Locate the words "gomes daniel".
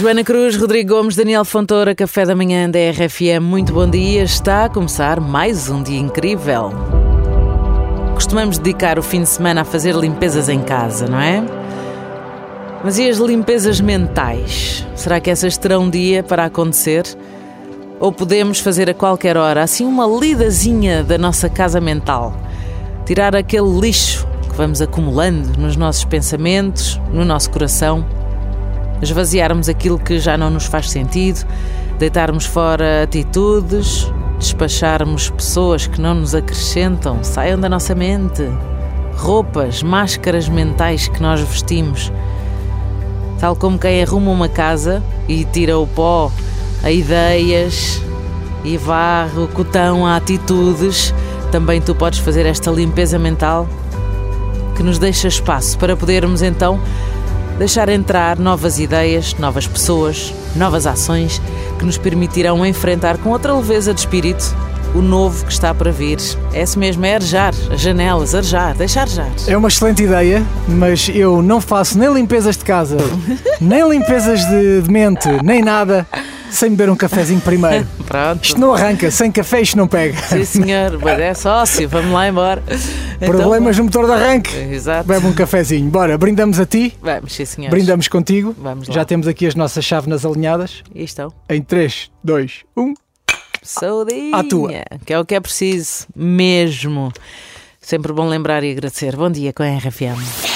0.94-1.44